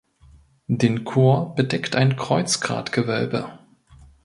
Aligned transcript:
Den 0.65 1.03
Chor 1.03 1.53
bedeckt 1.53 1.95
ein 1.95 2.15
Kreuzgratgewölbe. 2.15 3.59